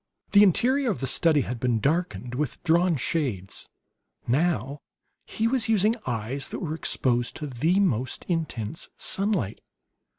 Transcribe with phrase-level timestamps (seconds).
[0.31, 3.69] The interior of the study had been darkened with drawn shades;
[4.27, 4.81] now
[5.27, 9.61] he was using eyes that were exposed to the most intense sunlight.